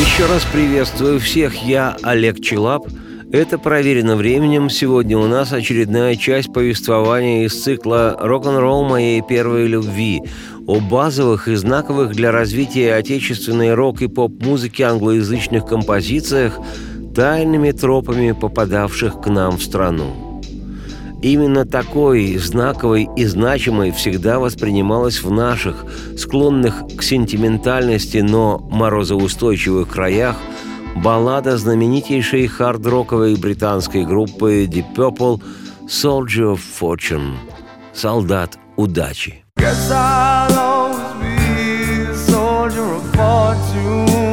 Еще 0.00 0.26
раз 0.26 0.44
приветствую 0.52 1.18
всех. 1.18 1.64
Я 1.64 1.96
Олег 2.04 2.40
Челап. 2.40 2.86
Это 3.32 3.58
«Проверено 3.58 4.14
временем». 4.14 4.70
Сегодня 4.70 5.18
у 5.18 5.26
нас 5.26 5.52
очередная 5.52 6.14
часть 6.14 6.52
повествования 6.52 7.44
из 7.44 7.60
цикла 7.60 8.16
«Рок-н-ролл 8.20 8.84
моей 8.84 9.20
первой 9.20 9.66
любви» 9.66 10.22
о 10.68 10.78
базовых 10.78 11.48
и 11.48 11.56
знаковых 11.56 12.14
для 12.14 12.30
развития 12.30 12.94
отечественной 12.94 13.74
рок- 13.74 14.00
и 14.00 14.06
поп-музыки 14.06 14.82
англоязычных 14.82 15.66
композициях, 15.66 16.56
тайными 17.16 17.72
тропами 17.72 18.30
попадавших 18.30 19.20
к 19.20 19.26
нам 19.26 19.58
в 19.58 19.62
страну. 19.64 20.27
Именно 21.20 21.66
такой 21.66 22.36
знаковой 22.36 23.08
и 23.16 23.24
значимой 23.24 23.90
всегда 23.90 24.38
воспринималась 24.38 25.22
в 25.22 25.30
наших, 25.30 25.84
склонных 26.16 26.84
к 26.96 27.02
сентиментальности, 27.02 28.18
но 28.18 28.58
морозоустойчивых 28.70 29.88
краях, 29.88 30.36
баллада 30.94 31.56
знаменитейшей 31.56 32.46
хард-роковой 32.46 33.34
британской 33.36 34.04
группы 34.04 34.64
Deep 34.64 34.94
Purple 34.94 35.42
«Soldier 35.88 36.54
of 36.54 36.60
Fortune»– 36.80 37.34
«Солдат 37.94 38.58
удачи». 38.76 39.44
Guess 39.58 39.90
I'll 39.90 40.56
always 40.56 41.14
be 41.20 42.02
a 42.02 42.14
soldier 42.14 42.84
of 42.84 43.02
fortune. 43.16 44.27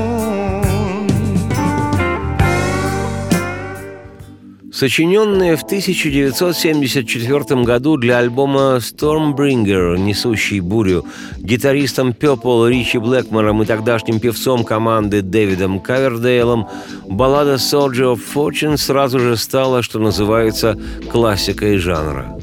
Сочиненная 4.75 5.55
в 5.55 5.63
1974 5.63 7.63
году 7.63 7.95
для 7.95 8.17
альбома 8.17 8.79
Stormbringer 8.81 9.97
«Несущий 9.97 10.59
бурю» 10.59 11.05
гитаристом 11.37 12.09
Purple 12.09 12.69
Ричи 12.69 12.97
Блэкмором 12.97 13.63
и 13.63 13.65
тогдашним 13.65 14.19
певцом 14.19 14.65
команды 14.65 15.21
Дэвидом 15.21 15.79
Кавердейлом, 15.79 16.67
баллада 17.07 17.53
«Soldier 17.53 18.15
of 18.15 18.19
Fortune» 18.35 18.75
сразу 18.75 19.17
же 19.17 19.37
стала, 19.37 19.81
что 19.81 19.99
называется, 19.99 20.77
классикой 21.09 21.77
жанра. 21.77 22.37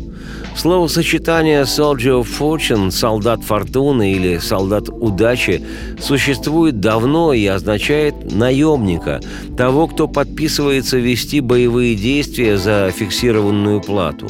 Словосочетание 0.57 1.63
«Soldier 1.63 2.23
of 2.23 2.29
Fortune»– 2.39 2.91
«солдат 2.93 3.43
фортуны» 3.43 4.13
или 4.13 4.39
«солдат 4.39 4.89
удачи» 4.89 5.63
существует 5.99 6.79
давно 6.79 7.33
и 7.33 7.45
означает 7.47 8.15
«наемника», 8.33 9.21
того, 9.57 9.89
кто 9.89 10.07
подписывается 10.07 10.99
вести 10.99 11.41
боевые 11.41 11.97
действия 11.97 12.59
за 12.59 12.93
фиксированную 12.95 13.81
плату. 13.81 14.29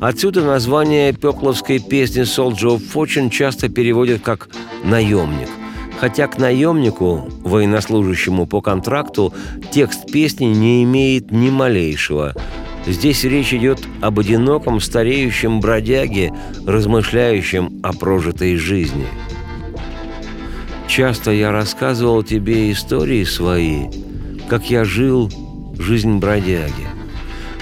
Отсюда 0.00 0.42
название 0.42 1.12
пепловской 1.12 1.78
песни 1.78 2.22
«Soldier 2.22 2.76
of 2.76 2.82
Fortune» 2.92 3.30
часто 3.30 3.68
переводят 3.68 4.22
как 4.22 4.50
«наемник». 4.84 5.48
Хотя 5.98 6.26
к 6.26 6.38
наемнику, 6.38 7.28
военнослужащему 7.42 8.46
по 8.46 8.60
контракту, 8.60 9.32
текст 9.70 10.10
песни 10.10 10.46
не 10.46 10.82
имеет 10.82 11.30
ни 11.30 11.48
малейшего– 11.48 12.34
Здесь 12.86 13.24
речь 13.24 13.52
идет 13.52 13.80
об 14.00 14.18
одиноком 14.18 14.80
стареющем 14.80 15.60
бродяге, 15.60 16.32
размышляющем 16.66 17.80
о 17.82 17.92
прожитой 17.92 18.56
жизни. 18.56 19.06
Часто 20.88 21.30
я 21.30 21.52
рассказывал 21.52 22.22
тебе 22.22 22.72
истории 22.72 23.24
свои, 23.24 23.84
как 24.48 24.70
я 24.70 24.84
жил 24.84 25.30
жизнь 25.78 26.18
бродяги, 26.18 26.88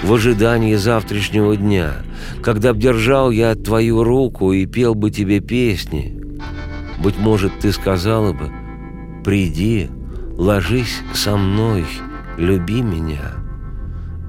в 0.01 0.13
ожидании 0.13 0.75
завтрашнего 0.75 1.55
дня, 1.55 1.97
когда 2.41 2.73
б 2.73 2.79
держал 2.79 3.29
я 3.29 3.53
твою 3.55 4.03
руку 4.03 4.53
и 4.53 4.65
пел 4.65 4.95
бы 4.95 5.11
тебе 5.11 5.41
песни. 5.41 6.19
Быть 7.03 7.17
может, 7.17 7.59
ты 7.59 7.71
сказала 7.71 8.33
бы, 8.33 8.51
приди, 9.23 9.89
ложись 10.37 11.01
со 11.13 11.37
мной, 11.37 11.85
люби 12.37 12.81
меня». 12.81 13.38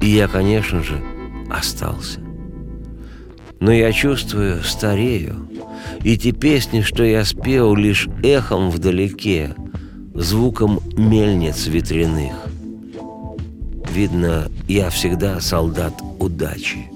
И 0.00 0.08
я, 0.08 0.28
конечно 0.28 0.82
же, 0.82 1.02
остался. 1.50 2.20
Но 3.60 3.72
я 3.72 3.92
чувствую, 3.92 4.62
старею, 4.62 5.48
и 6.02 6.16
те 6.16 6.32
песни, 6.32 6.80
что 6.80 7.04
я 7.04 7.24
спел, 7.24 7.74
лишь 7.74 8.08
эхом 8.22 8.70
вдалеке, 8.70 9.54
звуком 10.14 10.80
мельниц 10.96 11.66
ветряных. 11.66 12.34
Видно, 13.92 14.50
я 14.66 14.88
всегда 14.88 15.40
солдат 15.40 15.92
удачи. 16.18 16.90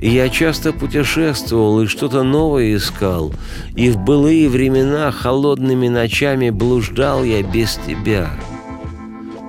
И 0.00 0.10
я 0.10 0.28
часто 0.28 0.72
путешествовал 0.72 1.82
и 1.82 1.86
что-то 1.86 2.24
новое 2.24 2.74
искал, 2.74 3.32
и 3.76 3.90
в 3.90 3.98
былые 3.98 4.48
времена 4.48 5.12
холодными 5.12 5.86
ночами 5.86 6.50
блуждал 6.50 7.22
я 7.22 7.44
без 7.44 7.78
тебя— 7.86 8.30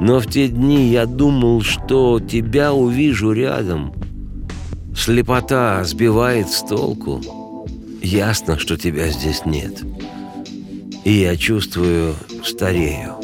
но 0.03 0.19
в 0.19 0.27
те 0.27 0.49
дни 0.49 0.89
я 0.89 1.05
думал, 1.05 1.61
что 1.61 2.19
тебя 2.19 2.73
увижу 2.73 3.31
рядом. 3.31 3.93
Слепота 4.93 5.81
сбивает 5.85 6.49
с 6.49 6.61
толку. 6.61 7.21
Ясно, 8.01 8.59
что 8.59 8.75
тебя 8.75 9.07
здесь 9.07 9.45
нет. 9.45 9.81
И 11.05 11.13
я 11.13 11.37
чувствую, 11.37 12.15
старею. 12.43 13.15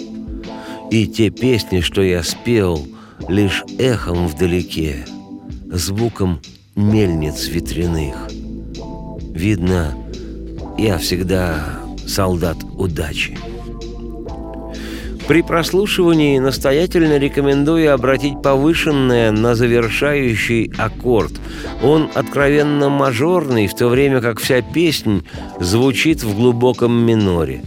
И 0.89 1.05
те 1.05 1.31
песни, 1.31 1.81
что 1.81 2.01
я 2.01 2.23
спел, 2.23 2.87
лишь 3.27 3.65
эхом 3.77 4.29
вдалеке, 4.29 5.05
звуком 5.65 6.39
мельниц 6.75 7.49
ветряных. 7.49 8.15
Видно, 9.33 9.97
я 10.77 10.97
всегда 10.97 11.81
солдат 12.07 12.57
удачи. 12.77 13.37
При 15.29 15.43
прослушивании 15.43 16.39
настоятельно 16.39 17.19
рекомендую 17.19 17.93
обратить 17.93 18.41
повышенное 18.41 19.31
на 19.31 19.53
завершающий 19.53 20.73
аккорд. 20.75 21.33
Он 21.83 22.09
откровенно 22.15 22.89
мажорный, 22.89 23.67
в 23.67 23.75
то 23.75 23.89
время 23.89 24.21
как 24.21 24.39
вся 24.39 24.63
песнь 24.63 25.23
звучит 25.59 26.23
в 26.23 26.35
глубоком 26.35 26.93
миноре. 27.05 27.61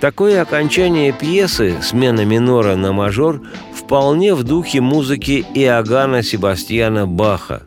Такое 0.00 0.40
окончание 0.40 1.12
пьесы, 1.12 1.74
смена 1.82 2.24
минора 2.24 2.76
на 2.76 2.92
мажор, 2.92 3.42
вполне 3.74 4.36
в 4.36 4.44
духе 4.44 4.80
музыки 4.80 5.44
Иоганна 5.54 6.22
Себастьяна 6.22 7.08
Баха, 7.08 7.64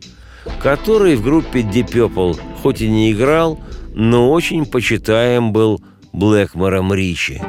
который 0.64 1.18
в 1.18 1.24
группе 1.24 1.60
Deep 1.60 1.92
Purple 1.92 2.40
хоть 2.64 2.80
и 2.80 2.88
не 2.88 3.12
играл, 3.12 3.60
но 3.94 4.32
очень 4.32 4.66
почитаем 4.66 5.52
был 5.52 5.82
Блэкмором 6.14 6.94
Ричи. 6.94 7.42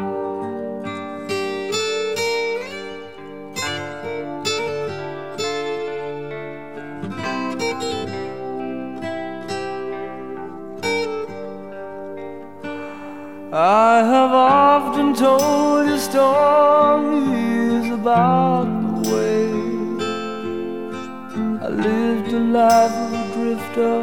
Drifter, 23.47 24.03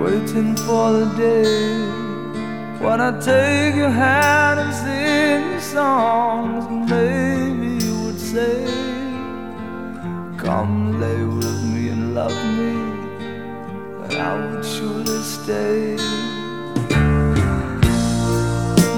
waiting 0.00 0.56
for 0.56 0.92
the 0.92 1.06
day 1.18 1.44
when 2.80 3.02
I 3.02 3.10
take 3.20 3.74
your 3.74 3.90
hand 3.90 4.60
and 4.60 4.72
sing 4.82 5.52
you 5.52 5.60
songs, 5.60 6.64
and 6.70 6.88
maybe 6.88 7.84
you 7.84 7.94
would 8.04 8.18
say, 8.18 8.64
Come 10.38 10.98
lay 10.98 11.22
with 11.24 11.62
me 11.72 11.88
and 11.88 12.14
love 12.14 12.38
me, 12.58 12.76
and 14.04 14.14
I 14.14 14.32
would 14.40 14.64
surely 14.64 15.20
stay 15.22 15.96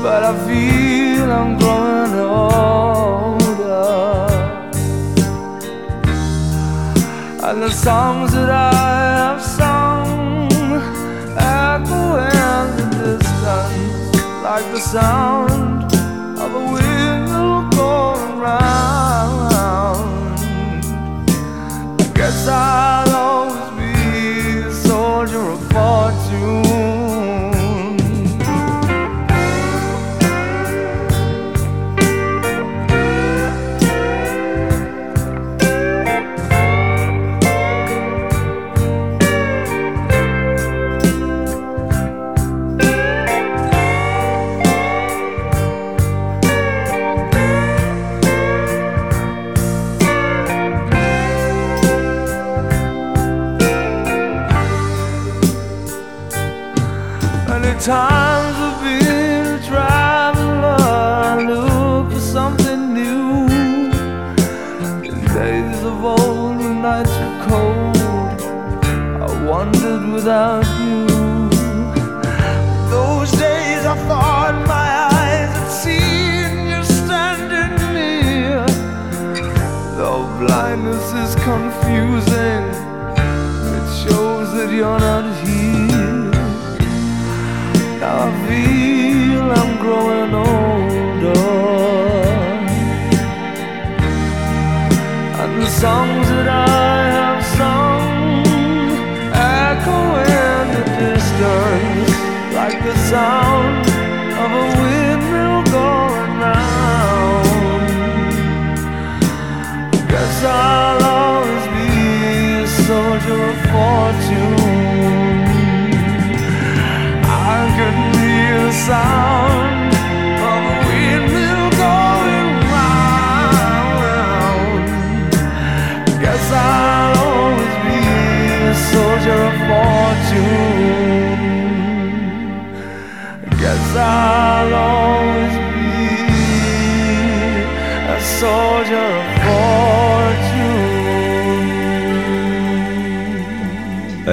but 0.01 0.23
I 0.23 0.33
feel 0.47 1.33
I'm 1.33 1.59
growing 1.59 2.15
older. 2.21 2.88
And 7.49 7.63
the 7.63 7.71
songs 7.71 8.33
that 8.33 8.51
I 8.51 8.75
have 9.21 9.43
sung 9.43 10.53
echo 11.39 12.19
in 12.19 12.77
the 12.77 12.87
distance 13.17 14.21
like 14.43 14.67
the 14.71 14.79
sound 14.79 15.85
of 16.39 16.55
a 16.55 16.65
wheel 16.73 17.71
going 17.71 18.39
round. 18.39 19.55
I 21.99 22.13
guess 22.15 22.47
I'll 22.47 22.98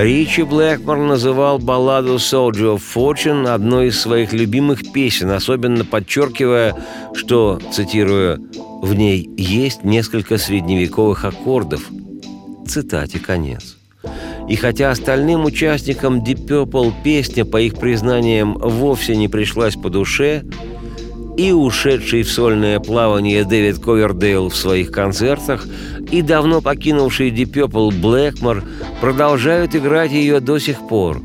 Ричи 0.06 0.44
Блэкмор 0.44 1.00
называл 1.00 1.58
балладу 1.58 2.18
«Soldier 2.18 2.76
of 2.76 2.82
Fortune» 2.94 3.48
одной 3.48 3.88
из 3.88 4.00
своих 4.00 4.34
любимых 4.34 4.92
песен, 4.94 5.32
особенно 5.32 5.84
подчеркивая, 5.84 6.76
что, 7.16 7.60
цитирую, 7.72 8.40
«в 8.84 8.94
ней 8.94 9.28
есть 9.36 9.84
несколько 9.84 10.38
средневековых 10.38 11.26
аккордов». 11.26 11.90
Цитате 12.68 13.18
конец. 13.18 13.78
И 14.48 14.56
хотя 14.56 14.92
остальным 14.92 15.44
участникам 15.44 16.24
Deep 16.24 16.46
Purple 16.46 16.94
песня, 17.04 17.44
по 17.44 17.60
их 17.60 17.80
признаниям, 17.80 18.54
вовсе 18.60 19.16
не 19.16 19.28
пришлась 19.28 19.74
по 19.74 19.90
душе, 19.90 20.44
и 21.36 21.52
ушедший 21.52 22.22
в 22.22 22.32
сольное 22.32 22.80
плавание 22.80 23.44
Дэвид 23.44 23.80
Ковердейл 23.80 24.50
в 24.50 24.56
своих 24.56 24.92
концертах, 24.92 25.66
и 26.12 26.22
давно 26.22 26.62
покинувший 26.62 27.32
Deep 27.32 27.52
Purple 27.52 28.00
Блэкмор 28.00 28.64
продолжают 29.02 29.76
играть 29.76 30.12
ее 30.12 30.40
до 30.40 30.60
сих 30.60 30.88
пор. 30.88 31.22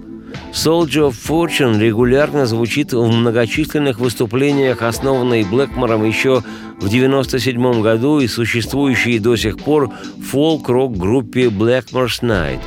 Soldier 0.53 1.11
of 1.11 1.15
Fortune 1.29 1.79
регулярно 1.79 2.47
звучит 2.47 2.93
в 2.93 3.07
многочисленных 3.07 4.01
выступлениях, 4.01 4.83
основанной 4.83 5.45
Блэкмором 5.45 6.05
еще 6.05 6.41
в 6.81 6.87
1997 6.87 7.83
году 7.83 8.19
и 8.21 8.27
существующей 8.27 9.19
до 9.19 9.37
сих 9.37 9.59
пор 9.59 9.91
фолк-рок-группе 10.31 11.47
Blackmore's 11.47 12.23
Night. 12.23 12.61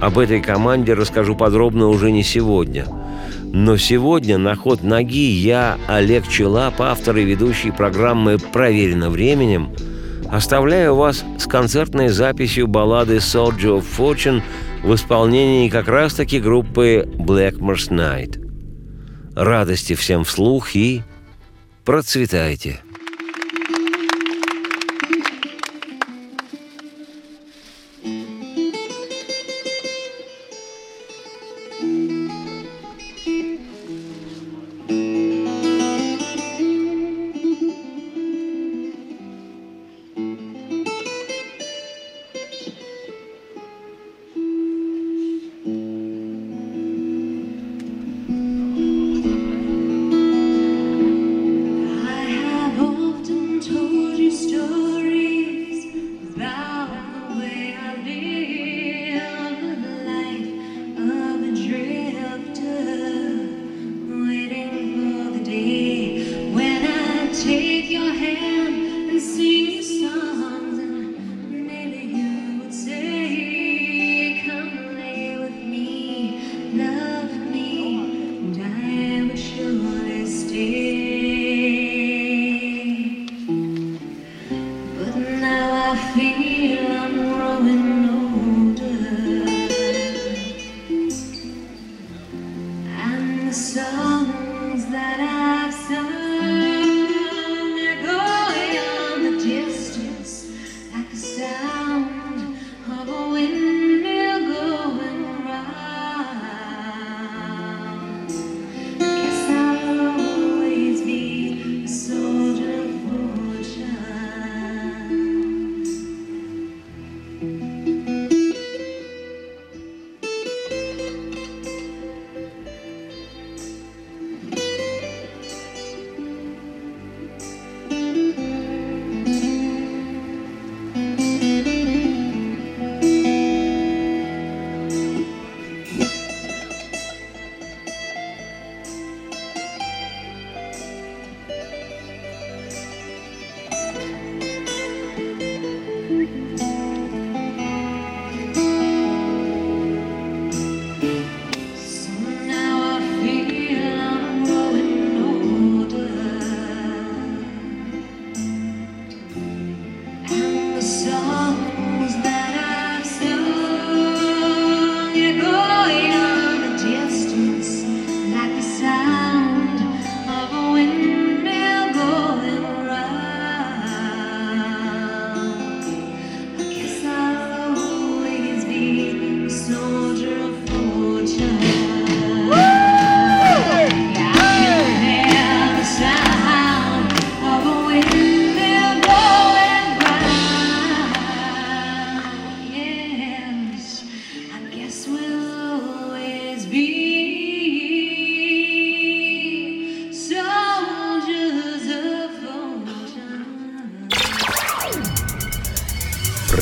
Об 0.00 0.18
этой 0.18 0.40
команде 0.40 0.94
расскажу 0.94 1.36
подробно 1.36 1.88
уже 1.88 2.10
не 2.10 2.22
сегодня. 2.22 2.86
Но 3.54 3.76
сегодня 3.76 4.36
на 4.36 4.56
ход 4.56 4.82
ноги 4.82 5.30
я, 5.30 5.78
Олег 5.86 6.26
Челап, 6.28 6.80
автор 6.80 7.16
и 7.18 7.24
ведущий 7.24 7.70
программы 7.70 8.38
«Проверено 8.38 9.10
временем», 9.10 9.68
оставляю 10.32 10.96
вас 10.96 11.24
с 11.38 11.46
концертной 11.46 12.08
записью 12.08 12.66
баллады 12.66 13.16
«Soldier 13.16 13.78
of 13.80 13.84
Fortune» 13.96 14.42
в 14.82 14.94
исполнении 14.94 15.68
как 15.68 15.88
раз-таки 15.88 16.40
группы 16.40 17.06
Blackmore's 17.18 17.90
Night. 17.90 18.40
Радости 19.36 19.94
всем 19.94 20.24
вслух 20.24 20.74
и 20.74 21.02
процветайте! 21.84 22.80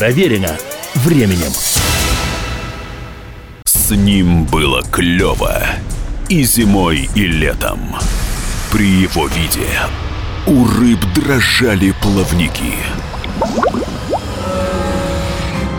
Проверено 0.01 0.57
временем. 0.95 1.53
С 3.65 3.91
ним 3.91 4.45
было 4.45 4.81
клево 4.81 5.61
и 6.27 6.41
зимой, 6.41 7.07
и 7.13 7.27
летом. 7.27 7.95
При 8.71 8.87
его 8.87 9.27
виде 9.27 9.67
у 10.47 10.65
рыб 10.65 10.99
дрожали 11.13 11.93
плавники. 12.01 12.73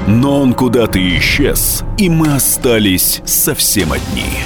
Но 0.07 0.43
он 0.43 0.55
куда-то 0.55 1.01
исчез, 1.19 1.83
и 1.99 2.09
мы 2.09 2.33
остались 2.33 3.23
совсем 3.27 3.93
одни. 3.93 4.39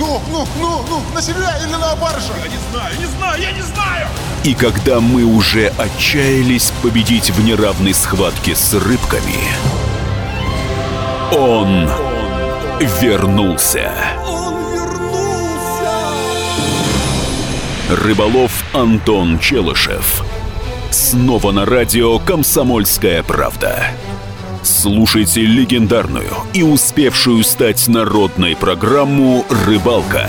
Ну, 0.00 0.20
ну, 0.32 0.48
ну, 0.58 0.84
ну, 0.88 1.00
на 1.14 1.22
себя 1.22 1.60
или 1.64 1.70
на 1.70 1.94
баржа? 1.94 2.32
Я 2.42 2.48
не 2.48 2.58
знаю, 2.72 2.92
не 2.98 3.06
знаю, 3.06 3.40
я 3.40 3.52
не 3.52 3.62
знаю! 3.62 4.08
И 4.44 4.54
когда 4.54 4.98
мы 4.98 5.22
уже 5.22 5.68
отчаялись 5.78 6.72
победить 6.82 7.30
в 7.30 7.44
неравной 7.44 7.94
схватке 7.94 8.56
с 8.56 8.74
рыбками, 8.74 9.38
он 11.30 11.88
вернулся. 13.00 13.92
Рыболов 17.88 18.64
Антон 18.72 19.38
Челышев. 19.38 20.24
Снова 20.90 21.52
на 21.52 21.64
радио 21.64 22.18
«Комсомольская 22.18 23.22
правда». 23.22 23.84
Слушайте 24.64 25.42
легендарную 25.42 26.32
и 26.52 26.64
успевшую 26.64 27.44
стать 27.44 27.86
народной 27.86 28.56
программу 28.56 29.44
«Рыбалка». 29.66 30.28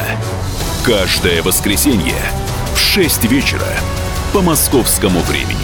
Каждое 0.84 1.42
воскресенье 1.42 2.16
в 2.76 2.80
6 2.80 3.26
вечера 3.26 3.68
по 4.34 4.42
московскому 4.42 5.20
времени. 5.20 5.63